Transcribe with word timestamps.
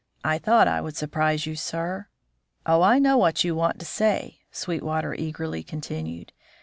I 0.23 0.39
thought 0.39 0.67
I 0.67 0.81
would 0.81 0.97
surprise 0.97 1.45
you, 1.45 1.55
sir. 1.55 2.07
Oh, 2.65 2.81
I 2.81 2.97
know 2.97 3.17
what 3.19 3.43
you 3.43 3.53
want 3.53 3.77
to 3.81 3.85
say!" 3.85 4.39
Sweetwater 4.51 5.13
eagerly 5.13 5.61
continued. 5.61 6.33